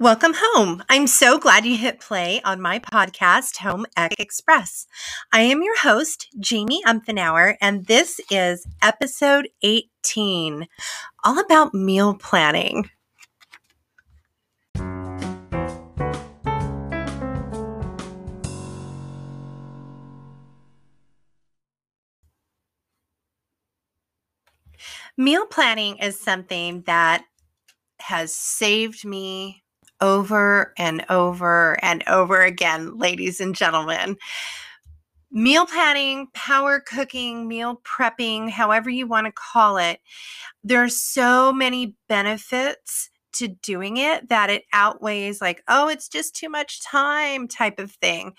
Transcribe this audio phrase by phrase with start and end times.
[0.00, 0.82] Welcome home.
[0.88, 4.88] I'm so glad you hit play on my podcast, Home Ec Express.
[5.32, 10.66] I am your host, Jaime Umphenour, and this is episode 18,
[11.22, 12.90] all about meal planning.
[25.16, 27.24] Meal planning is something that
[28.00, 29.63] has saved me
[30.04, 34.18] over and over and over again, ladies and gentlemen.
[35.30, 39.98] Meal planning, power cooking, meal prepping, however you want to call it,
[40.62, 46.36] there are so many benefits to doing it that it outweighs like oh it's just
[46.36, 48.32] too much time type of thing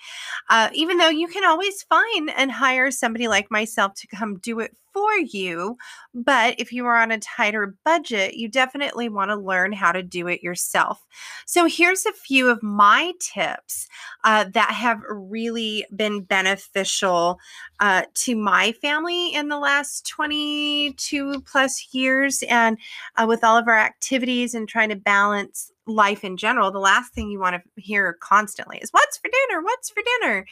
[0.48, 4.58] uh, even though you can always find and hire somebody like myself to come do
[4.58, 5.76] it for you.
[6.14, 10.02] But if you are on a tighter budget, you definitely want to learn how to
[10.02, 11.04] do it yourself.
[11.44, 13.88] So, here's a few of my tips
[14.24, 17.38] uh, that have really been beneficial
[17.80, 22.42] uh, to my family in the last 22 plus years.
[22.48, 22.78] And
[23.16, 27.12] uh, with all of our activities and trying to balance life in general, the last
[27.12, 29.62] thing you want to hear constantly is what's for dinner?
[29.62, 30.46] What's for dinner?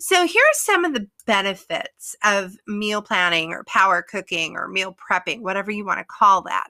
[0.00, 4.96] So, here are some of the benefits of meal planning or power cooking or meal
[4.96, 6.68] prepping, whatever you want to call that.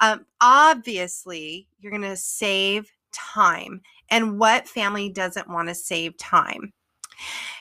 [0.00, 3.80] Um, obviously, you're going to save time.
[4.10, 6.72] And what family doesn't want to save time?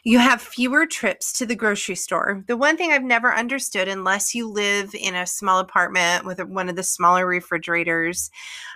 [0.03, 2.43] You have fewer trips to the grocery store.
[2.47, 6.69] The one thing I've never understood, unless you live in a small apartment with one
[6.69, 8.31] of the smaller refrigerators,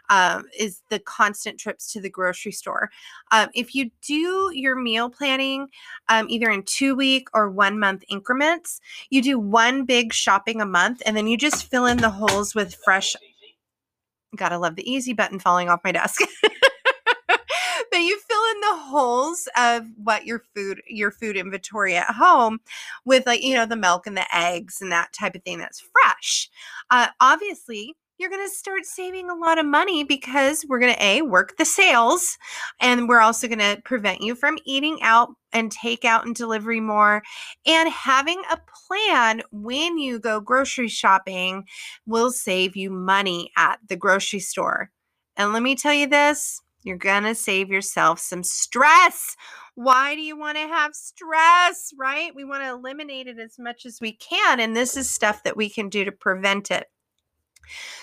[0.09, 2.91] um, is the constant trips to the grocery store.
[3.31, 5.69] Um, if you do your meal planning
[6.09, 10.65] um, either in two week or one month increments, you do one big shopping a
[10.65, 13.15] month and then you just fill in the holes with fresh.
[14.35, 16.21] Gotta love the easy button falling off my desk.
[17.27, 22.59] but you fill in the holes of what your food your food inventory at home
[23.05, 25.83] with like you know the milk and the eggs and that type of thing that's
[25.93, 26.49] fresh.
[26.89, 31.03] Uh, obviously you're going to start saving a lot of money because we're going to
[31.03, 32.37] a work the sales
[32.79, 36.79] and we're also going to prevent you from eating out and take out and delivery
[36.79, 37.21] more
[37.65, 41.65] and having a plan when you go grocery shopping
[42.05, 44.91] will save you money at the grocery store.
[45.37, 49.35] And let me tell you this you're going to save yourself some stress.
[49.73, 52.33] Why do you want to have stress, right?
[52.33, 54.59] We want to eliminate it as much as we can.
[54.59, 56.85] And this is stuff that we can do to prevent it.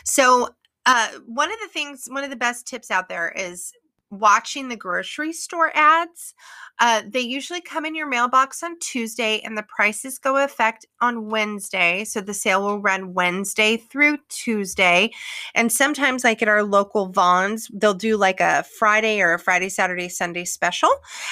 [0.05, 0.49] So,
[0.85, 3.73] uh, one of the things, one of the best tips out there is
[4.13, 6.35] watching the grocery store ads.
[6.79, 11.29] Uh, they usually come in your mailbox on Tuesday and the prices go effect on
[11.29, 12.05] Wednesday.
[12.05, 15.11] So the sale will run Wednesday through Tuesday.
[15.55, 19.69] And sometimes, like at our local Vons, they'll do like a Friday or a Friday,
[19.69, 20.91] Saturday, Sunday special.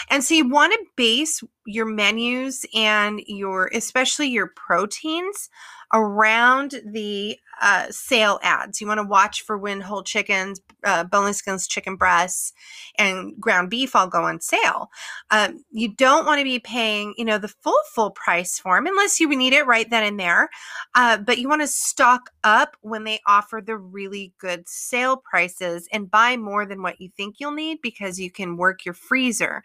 [0.09, 5.49] And so you want to base your menus and your, especially your proteins
[5.93, 8.81] around the uh, sale ads.
[8.81, 12.53] You want to watch for when whole chickens, uh, boneless skins, chicken breasts,
[12.97, 14.91] and ground beef all go on sale.
[15.31, 18.87] Um, you don't want to be paying, you know, the full full price for them
[18.87, 20.49] unless you need it right then and there.
[20.95, 25.87] Uh, but you want to stock up when they offer the really good sale prices
[25.93, 29.63] and buy more than what you think you'll need because you can work your freezer.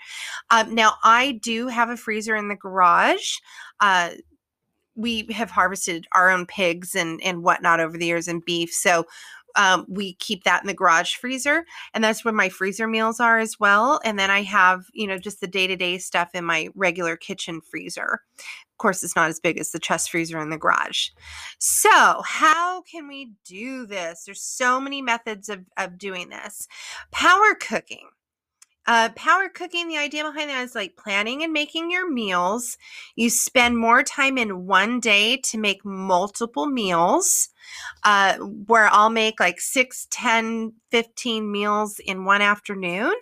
[0.49, 3.37] Um, now, I do have a freezer in the garage.
[3.79, 4.11] Uh,
[4.95, 9.05] we have harvested our own pigs and and whatnot over the years and beef so
[9.57, 13.39] um, we keep that in the garage freezer and that's where my freezer meals are
[13.39, 17.15] as well and then i have you know just the day-to-day stuff in my regular
[17.15, 18.21] kitchen freezer.
[18.75, 21.09] Of course it's not as big as the chest freezer in the garage.
[21.59, 24.25] So how can we do this?
[24.25, 26.67] There's so many methods of, of doing this.
[27.11, 28.09] Power cooking
[28.87, 32.77] uh, power cooking, the idea behind that is like planning and making your meals.
[33.15, 37.49] You spend more time in one day to make multiple meals,
[38.03, 43.13] uh, where I'll make like 6, 10, 15 meals in one afternoon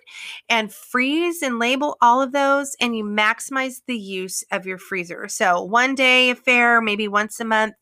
[0.50, 2.76] and freeze and label all of those.
[2.80, 5.28] And you maximize the use of your freezer.
[5.28, 7.74] So, one day affair, maybe once a month,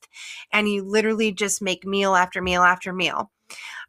[0.53, 3.31] and you literally just make meal after meal after meal.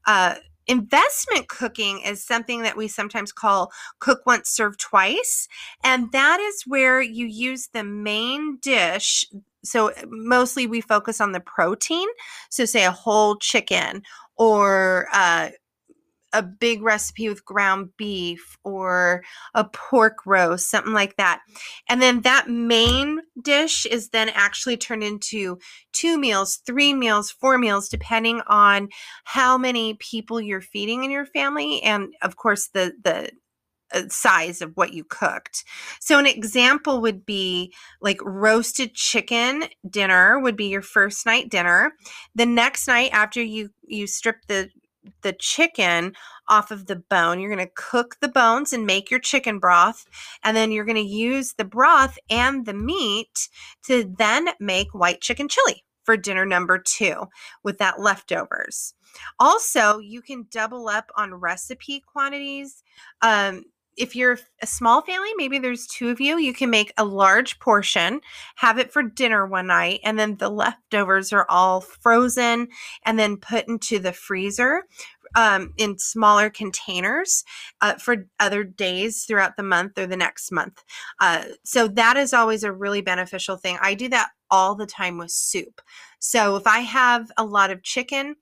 [0.05, 0.35] Uh,
[0.67, 5.47] investment cooking is something that we sometimes call cook once serve twice
[5.83, 9.25] and that is where you use the main dish
[9.63, 12.07] so mostly we focus on the protein
[12.49, 14.01] so say a whole chicken
[14.37, 15.49] or uh,
[16.33, 21.41] a big recipe with ground beef or a pork roast, something like that.
[21.87, 25.59] And then that main dish is then actually turned into
[25.93, 28.89] two meals, three meals, four meals, depending on
[29.25, 31.81] how many people you're feeding in your family.
[31.83, 33.31] And of course, the, the,
[33.93, 35.63] uh, size of what you cooked.
[35.99, 41.93] So an example would be like roasted chicken dinner would be your first night dinner.
[42.33, 44.69] The next night after you you strip the
[45.23, 46.13] the chicken
[46.47, 47.39] off of the bone.
[47.39, 50.05] You're going to cook the bones and make your chicken broth.
[50.43, 53.49] And then you're going to use the broth and the meat
[53.87, 57.25] to then make white chicken chili for dinner number two
[57.63, 58.93] with that leftovers.
[59.39, 62.83] Also, you can double up on recipe quantities.
[63.21, 63.63] Um,
[63.97, 67.59] if you're a small family, maybe there's two of you, you can make a large
[67.59, 68.21] portion,
[68.55, 72.67] have it for dinner one night, and then the leftovers are all frozen
[73.05, 74.83] and then put into the freezer
[75.35, 77.43] um, in smaller containers
[77.81, 80.83] uh, for other days throughout the month or the next month.
[81.19, 83.77] Uh, so that is always a really beneficial thing.
[83.81, 85.81] I do that all the time with soup.
[86.19, 88.35] So if I have a lot of chicken,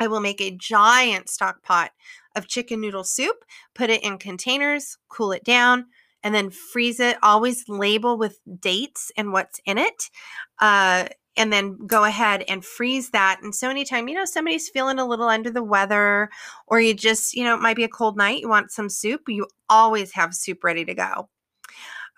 [0.00, 1.90] I will make a giant stock pot
[2.36, 5.86] of chicken noodle soup, put it in containers, cool it down,
[6.22, 7.16] and then freeze it.
[7.22, 10.10] Always label with dates and what's in it.
[10.58, 13.40] Uh, and then go ahead and freeze that.
[13.42, 16.30] And so, anytime, you know, somebody's feeling a little under the weather,
[16.66, 19.22] or you just, you know, it might be a cold night, you want some soup,
[19.28, 21.28] you always have soup ready to go.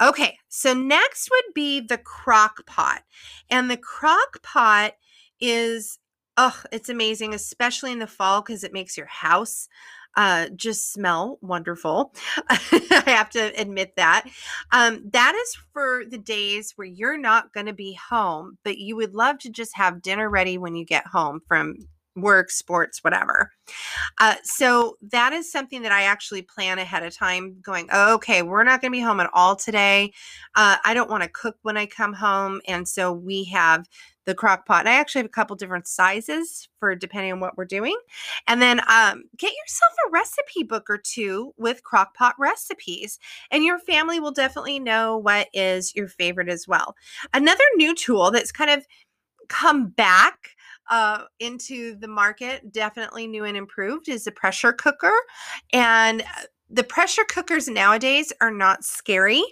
[0.00, 3.02] Okay, so next would be the crock pot.
[3.50, 4.94] And the crock pot
[5.38, 5.98] is,
[6.42, 9.68] oh, it's amazing, especially in the fall because it makes your house
[10.16, 12.14] uh, just smell wonderful.
[12.48, 14.26] I have to admit that.
[14.72, 18.96] Um, that is for the days where you're not going to be home, but you
[18.96, 21.76] would love to just have dinner ready when you get home from
[22.16, 23.52] work, sports, whatever.
[24.18, 28.42] Uh, so that is something that I actually plan ahead of time, going, oh, okay,
[28.42, 30.12] we're not going to be home at all today.
[30.56, 32.62] Uh, I don't want to cook when I come home.
[32.66, 33.86] And so we have
[34.30, 34.80] the crock pot.
[34.80, 37.96] And I actually have a couple different sizes for depending on what we're doing.
[38.46, 43.18] And then um, get yourself a recipe book or two with crock pot recipes,
[43.50, 46.94] and your family will definitely know what is your favorite as well.
[47.34, 48.86] Another new tool that's kind of
[49.48, 50.50] come back
[50.90, 55.12] uh, into the market, definitely new and improved, is a pressure cooker.
[55.72, 59.42] And uh, the pressure cookers nowadays are not scary.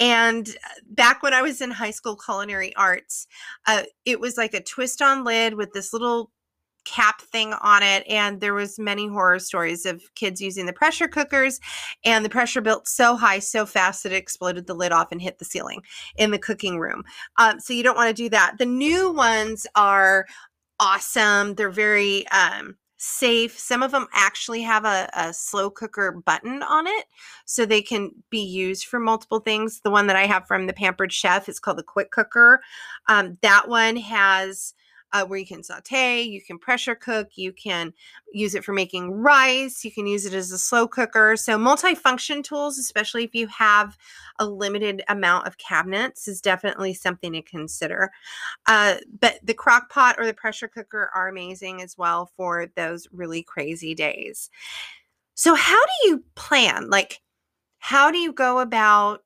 [0.00, 3.26] And uh, back when I was in high school culinary arts,
[3.66, 6.30] uh, it was like a twist on lid with this little
[6.84, 11.08] cap thing on it and there was many horror stories of kids using the pressure
[11.08, 11.58] cookers
[12.04, 15.22] and the pressure built so high so fast that it exploded the lid off and
[15.22, 15.80] hit the ceiling
[16.16, 17.02] in the cooking room
[17.38, 20.26] um, so you don't want to do that the new ones are
[20.78, 23.58] awesome they're very um, safe.
[23.58, 27.04] Some of them actually have a, a, slow cooker button on it,
[27.44, 29.80] so they can be used for multiple things.
[29.80, 32.62] The one that I have from the Pampered Chef is called the Quick Cooker.
[33.08, 34.74] Um, that one has
[35.14, 37.94] uh, where you can saute, you can pressure cook, you can
[38.32, 41.36] use it for making rice, you can use it as a slow cooker.
[41.36, 43.96] So, multifunction tools, especially if you have
[44.40, 48.10] a limited amount of cabinets, is definitely something to consider.
[48.66, 53.06] Uh, but the crock pot or the pressure cooker are amazing as well for those
[53.12, 54.50] really crazy days.
[55.34, 56.90] So, how do you plan?
[56.90, 57.20] Like,
[57.78, 59.23] how do you go about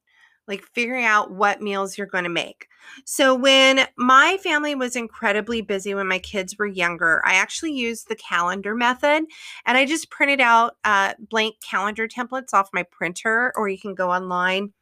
[0.48, 2.66] like figuring out what meals you're going to make.
[3.04, 8.08] So, when my family was incredibly busy when my kids were younger, I actually used
[8.08, 9.24] the calendar method
[9.66, 13.94] and I just printed out uh, blank calendar templates off my printer, or you can
[13.94, 14.72] go online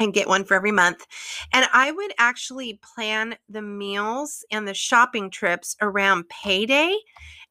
[0.00, 1.06] and get one for every month.
[1.52, 6.96] And I would actually plan the meals and the shopping trips around payday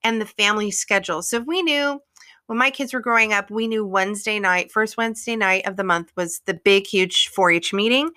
[0.03, 1.21] and the family schedule.
[1.21, 1.99] So, if we knew
[2.53, 5.83] when my kids were growing up, we knew Wednesday night, first Wednesday night of the
[5.83, 8.11] month was the big, huge 4 H meeting.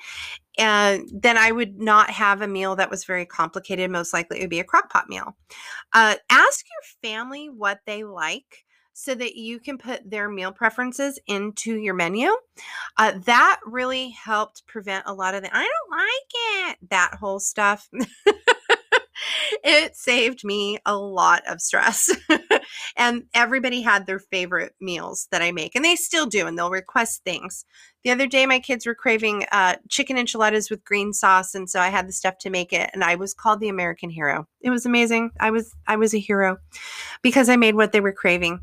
[0.59, 3.90] And then I would not have a meal that was very complicated.
[3.90, 5.35] Most likely it would be a crock pot meal.
[5.95, 11.19] Uh, ask your family what they like so that you can put their meal preferences
[11.26, 12.28] into your menu.
[12.99, 17.40] Uh, that really helped prevent a lot of the I don't like it, that whole
[17.40, 17.88] stuff.
[19.64, 22.14] it saved me a lot of stress.
[22.96, 26.70] and everybody had their favorite meals that I make, and they still do, and they'll
[26.70, 27.64] request things.
[28.04, 31.80] The other day, my kids were craving uh, chicken enchiladas with green sauce, and so
[31.80, 34.46] I had the stuff to make it, and I was called the American hero.
[34.61, 35.30] It was amazing.
[35.40, 36.58] I was I was a hero
[37.23, 38.61] because I made what they were craving.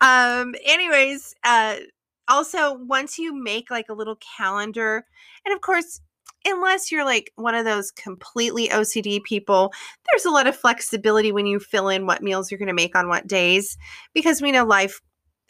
[0.00, 1.76] Um, anyways, uh,
[2.28, 5.04] also once you make like a little calendar,
[5.44, 6.00] and of course
[6.44, 9.72] unless you're like one of those completely OCD people,
[10.10, 12.96] there's a lot of flexibility when you fill in what meals you're going to make
[12.96, 13.76] on what days
[14.12, 15.00] because we know life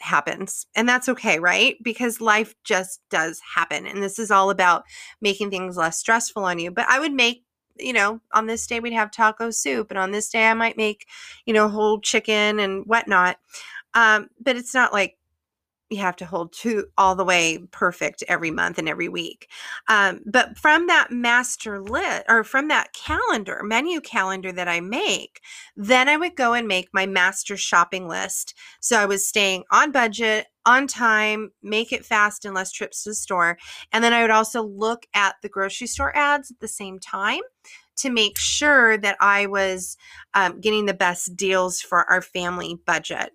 [0.01, 0.65] happens.
[0.75, 1.75] And that's okay, right?
[1.81, 3.85] Because life just does happen.
[3.85, 4.83] And this is all about
[5.21, 6.71] making things less stressful on you.
[6.71, 7.45] But I would make
[7.77, 10.77] you know, on this day we'd have taco soup, and on this day I might
[10.77, 11.05] make,
[11.45, 13.37] you know, whole chicken and whatnot.
[13.93, 15.17] Um, but it's not like
[15.89, 19.49] you have to hold to all the way perfect every month and every week.
[19.87, 25.41] Um, but from that master list or from that calendar, menu calendar that I make,
[25.75, 28.55] then I would go and make my master shopping list.
[28.79, 33.11] So I was staying on budget, on time, make it fast and less trips to
[33.11, 33.57] the store.
[33.91, 37.41] And then I would also look at the grocery store ads at the same time
[37.97, 39.97] to make sure that I was
[40.33, 43.31] um, getting the best deals for our family budget.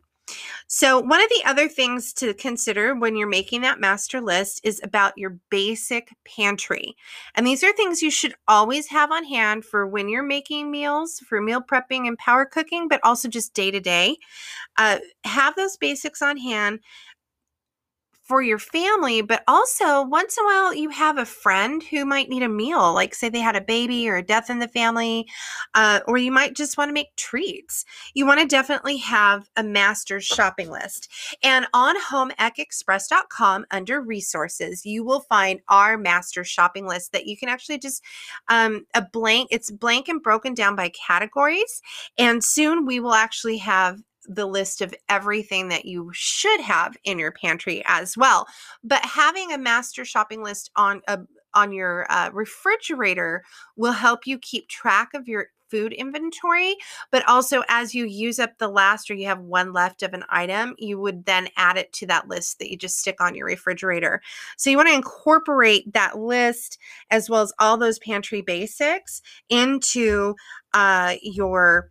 [0.66, 4.80] So, one of the other things to consider when you're making that master list is
[4.84, 6.96] about your basic pantry.
[7.34, 11.20] And these are things you should always have on hand for when you're making meals,
[11.28, 14.16] for meal prepping and power cooking, but also just day to day.
[14.76, 16.80] Uh, have those basics on hand
[18.30, 22.28] for your family, but also once in a while you have a friend who might
[22.28, 25.26] need a meal, like say they had a baby or a death in the family,
[25.74, 27.84] uh, or you might just want to make treats.
[28.14, 31.08] You want to definitely have a master shopping list.
[31.42, 37.48] And on homeecexpress.com under resources, you will find our master shopping list that you can
[37.48, 38.00] actually just
[38.46, 41.82] um, a blank, it's blank and broken down by categories.
[42.16, 47.18] And soon we will actually have the list of everything that you should have in
[47.18, 48.46] your pantry as well.
[48.84, 51.18] But having a master shopping list on a
[51.52, 53.42] on your uh, refrigerator
[53.74, 56.76] will help you keep track of your food inventory
[57.12, 60.24] but also as you use up the last or you have one left of an
[60.28, 63.46] item you would then add it to that list that you just stick on your
[63.46, 64.20] refrigerator
[64.56, 66.78] so you want to incorporate that list
[67.10, 70.34] as well as all those pantry basics into
[70.74, 71.90] uh, your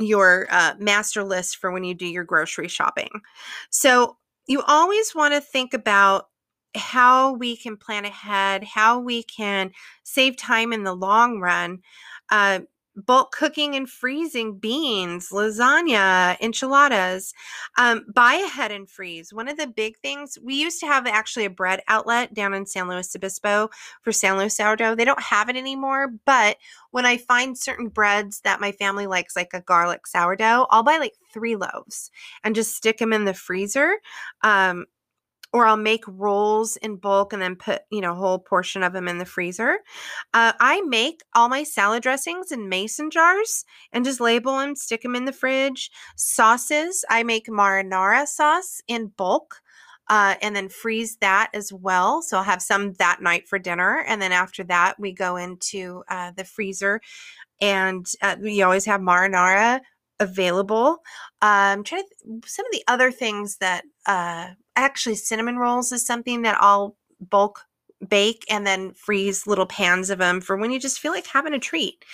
[0.00, 3.10] your uh, master list for when you do your grocery shopping.
[3.70, 4.16] So
[4.46, 6.28] you always want to think about
[6.74, 9.72] how we can plan ahead, how we can
[10.04, 11.80] save time in the long run.
[12.30, 12.60] Uh,
[13.00, 17.32] bulk cooking and freezing beans, lasagna, enchiladas.
[17.78, 19.32] Um, buy ahead and freeze.
[19.32, 22.66] One of the big things we used to have actually a bread outlet down in
[22.66, 23.70] San Luis Obispo
[24.02, 24.94] for San Luis sourdough.
[24.94, 26.56] They don't have it anymore, but
[26.90, 30.98] when I find certain breads that my family likes, like a garlic sourdough, I'll buy
[30.98, 32.10] like three loaves
[32.44, 33.94] and just stick them in the freezer.
[34.42, 34.86] Um,
[35.52, 38.92] or I'll make rolls in bulk and then put, you know, a whole portion of
[38.92, 39.78] them in the freezer.
[40.32, 45.02] Uh, I make all my salad dressings in mason jars and just label them, stick
[45.02, 45.90] them in the fridge.
[46.16, 49.60] Sauces, I make marinara sauce in bulk.
[50.08, 52.20] Uh, and then freeze that as well.
[52.20, 54.04] So I'll have some that night for dinner.
[54.08, 57.00] And then after that, we go into uh, the freezer
[57.60, 59.80] and uh, we always have marinara
[60.18, 61.02] available.
[61.42, 64.48] Um, trying to th- some of the other things that uh,
[64.80, 67.66] actually cinnamon rolls is something that I'll bulk
[68.08, 71.52] bake and then freeze little pans of them for when you just feel like having
[71.52, 72.04] a treat.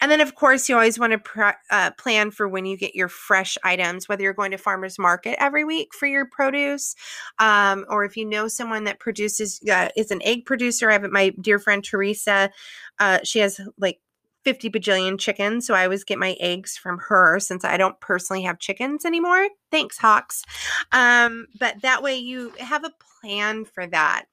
[0.00, 2.94] And then, of course, you always want to pr- uh, plan for when you get
[2.94, 6.94] your fresh items, whether you're going to farmers market every week for your produce,
[7.38, 10.90] um, or if you know someone that produces uh, is an egg producer.
[10.90, 12.50] I have my dear friend Teresa.
[12.98, 14.00] Uh, she has like
[14.44, 15.66] 50 bajillion chickens.
[15.66, 19.48] So I always get my eggs from her since I don't personally have chickens anymore.
[19.70, 20.44] Thanks, Hawks.
[20.92, 24.24] Um, but that way you have a plan for that.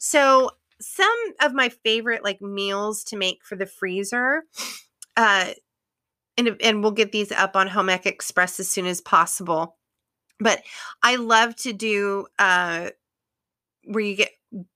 [0.00, 0.50] So
[0.80, 4.42] some of my favorite like meals to make for the freezer,
[5.16, 5.52] uh,
[6.36, 9.76] and, and we'll get these up on Home Ec Express as soon as possible.
[10.38, 10.62] But
[11.02, 12.90] I love to do uh,
[13.84, 14.32] where you get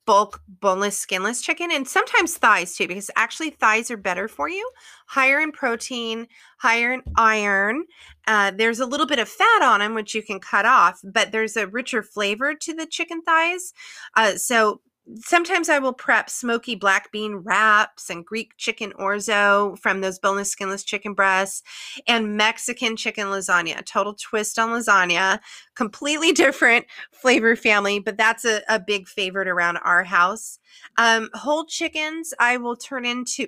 [0.07, 4.69] bulk boneless skinless chicken and sometimes thighs too because actually thighs are better for you.
[5.07, 6.27] Higher in protein
[6.59, 7.85] higher in iron
[8.27, 11.33] uh, there's a little bit of fat on them which you can cut off but
[11.33, 13.73] there's a richer flavor to the chicken thighs.
[14.17, 14.81] Uh, so
[15.17, 20.51] sometimes I will prep smoky black bean wraps and Greek chicken orzo from those boneless,
[20.51, 21.63] skinless chicken breasts
[22.07, 23.85] and Mexican chicken lasagna.
[23.85, 25.41] Total twist on lasagna,
[25.75, 30.59] completely different flavor family, but that's a, a big favorite around our house.
[30.97, 33.47] Um, whole chickens, I will turn into,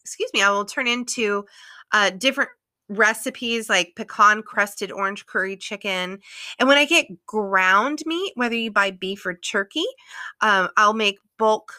[0.00, 1.44] excuse me, I will turn into
[1.92, 2.50] uh, different
[2.88, 6.18] recipes like pecan crusted orange curry chicken.
[6.58, 9.86] And when I get ground meat, whether you buy beef or turkey,
[10.40, 11.72] um, I'll make bulk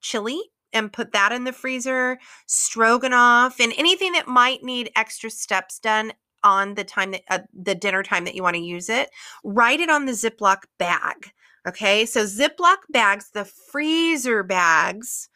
[0.00, 0.40] chili
[0.72, 6.12] and put that in the freezer, stroganoff, and anything that might need extra steps done
[6.44, 9.10] on the time that uh, the dinner time that you want to use it.
[9.44, 11.32] Write it on the Ziploc bag.
[11.68, 15.28] Okay, so Ziploc bags, the freezer bags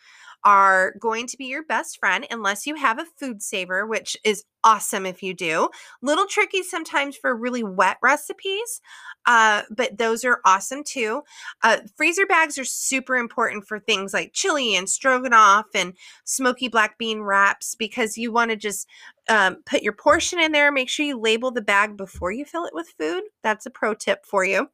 [0.46, 4.44] are going to be your best friend unless you have a food saver, which is
[4.62, 5.68] awesome if you do.
[6.02, 8.80] Little tricky sometimes for really wet recipes,
[9.26, 11.22] uh, but those are awesome too.
[11.64, 16.96] Uh, freezer bags are super important for things like chili and stroganoff and smoky black
[16.96, 18.88] bean wraps because you want to just
[19.28, 20.70] um, put your portion in there.
[20.70, 23.24] Make sure you label the bag before you fill it with food.
[23.42, 24.68] That's a pro tip for you.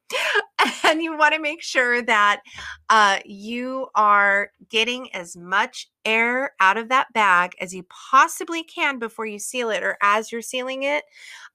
[0.93, 2.41] And you want to make sure that
[2.89, 8.99] uh, you are getting as much air out of that bag as you possibly can
[8.99, 11.03] before you seal it or as you're sealing it,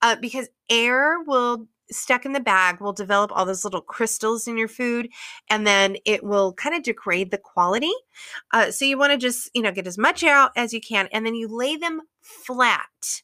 [0.03, 4.59] uh, because air will stuck in the bag will develop all those little crystals in
[4.59, 5.09] your food
[5.49, 7.91] and then it will kind of degrade the quality
[8.53, 11.09] uh, so you want to just you know get as much out as you can
[11.13, 13.23] and then you lay them flat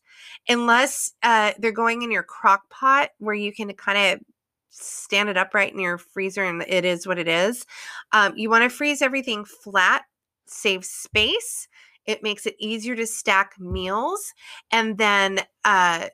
[0.49, 4.34] unless uh, they're going in your crock pot where you can kind of
[4.75, 7.65] stand it upright in your freezer and it is what it is.
[8.13, 10.03] Um, you want to freeze everything flat,
[10.47, 11.69] save space.
[12.07, 14.33] It makes it easier to stack meals.
[14.71, 16.09] And then uh,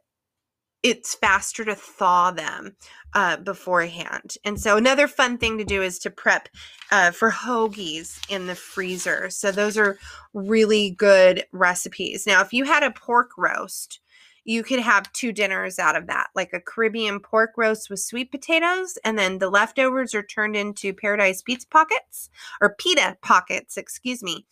[0.82, 2.76] it's faster to thaw them
[3.14, 4.36] uh, beforehand.
[4.44, 6.48] And so another fun thing to do is to prep
[6.90, 9.30] uh, for hoagies in the freezer.
[9.30, 9.98] So those are
[10.32, 12.26] really good recipes.
[12.26, 14.00] Now, if you had a pork roast,
[14.44, 18.30] you could have two dinners out of that, like a Caribbean pork roast with sweet
[18.30, 22.30] potatoes, and then the leftovers are turned into paradise pizza pockets
[22.60, 24.46] or pita pockets, excuse me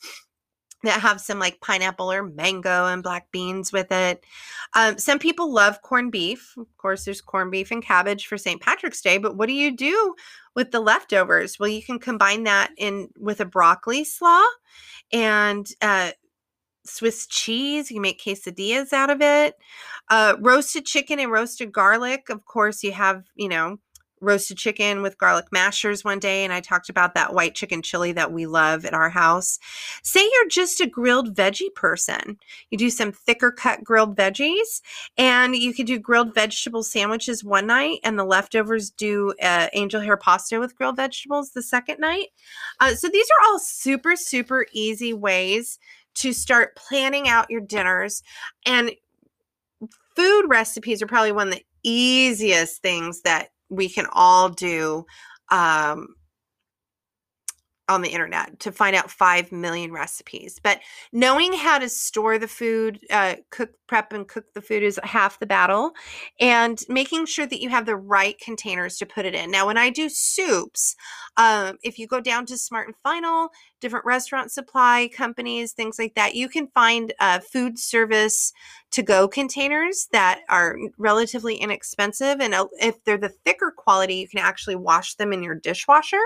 [0.85, 4.25] that have some like pineapple or mango and black beans with it.
[4.75, 6.55] Um, some people love corned beef.
[6.57, 8.61] Of course, there's corned beef and cabbage for St.
[8.61, 10.15] Patrick's Day, but what do you do
[10.55, 11.59] with the leftovers?
[11.59, 14.45] Well, you can combine that in with a broccoli slaw
[15.13, 16.13] and uh,
[16.89, 17.91] Swiss cheese.
[17.91, 19.55] You make quesadillas out of it.
[20.09, 22.29] Uh, roasted chicken and roasted garlic.
[22.31, 23.79] Of course, you have, you know,
[24.21, 28.13] roasted chicken with garlic mashers one day and I talked about that white chicken chili
[28.13, 29.59] that we love at our house.
[30.03, 32.39] Say you're just a grilled veggie person.
[32.71, 34.81] You do some thicker cut grilled veggies
[35.17, 40.01] and you could do grilled vegetable sandwiches one night and the leftovers do uh, angel
[40.01, 42.29] hair pasta with grilled vegetables the second night.
[42.81, 45.79] Uh, so these are all super super easy ways
[46.19, 48.23] to start planning out your dinners
[48.67, 48.91] and
[50.17, 55.05] food recipes are probably one of the easiest things that we can all do
[55.51, 56.09] um,
[57.89, 60.61] on the internet to find out 5 million recipes.
[60.63, 60.81] But
[61.13, 65.39] knowing how to store the food, uh, cook, prep, and cook the food is half
[65.39, 65.93] the battle.
[66.39, 69.51] And making sure that you have the right containers to put it in.
[69.51, 70.97] Now, when I do soups,
[71.37, 73.49] um, if you go down to Smart and Final,
[73.81, 78.53] different restaurant supply companies, things like that, you can find uh, food service
[78.91, 82.41] to go containers that are relatively inexpensive.
[82.41, 86.21] And uh, if they're the thicker quality, you can actually wash them in your dishwasher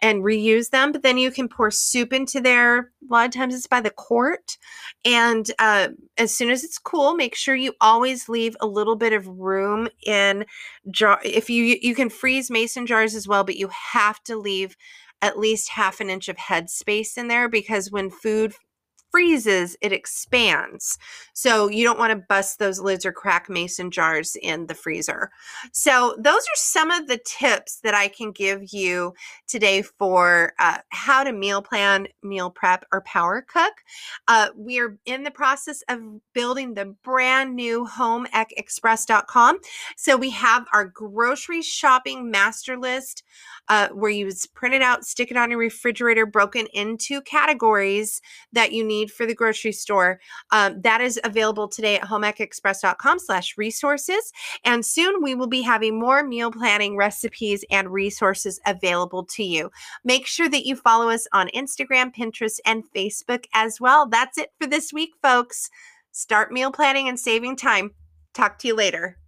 [0.00, 0.92] and reuse them.
[0.92, 2.78] But then you can pour soup into there.
[2.78, 4.56] A lot of times it's by the quart.
[5.04, 9.12] And uh, as soon as it's cool, make sure you always leave a little bit
[9.12, 10.44] of room in
[10.90, 11.20] jar.
[11.24, 14.76] If you you can freeze mason jars as well, but you have to leave
[15.24, 18.52] at least half an inch of head space in there because when food
[19.14, 20.98] freezes, it expands.
[21.34, 25.30] So you don't want to bust those lids or crack mason jars in the freezer.
[25.70, 29.14] So those are some of the tips that I can give you
[29.46, 33.74] today for uh, how to meal plan, meal prep, or power cook.
[34.26, 36.00] Uh, we are in the process of
[36.32, 39.60] building the brand new homeecexpress.com.
[39.96, 43.22] So we have our grocery shopping master list
[43.68, 48.20] uh, where you print it out, stick it on your refrigerator, broken into categories
[48.52, 50.20] that you need for the grocery store.
[50.50, 54.32] Um, that is available today at homeecexpress.com slash resources.
[54.64, 59.70] And soon we will be having more meal planning recipes and resources available to you.
[60.04, 64.06] Make sure that you follow us on Instagram, Pinterest, and Facebook as well.
[64.06, 65.70] That's it for this week, folks.
[66.12, 67.90] Start meal planning and saving time.
[68.34, 69.18] Talk to you later.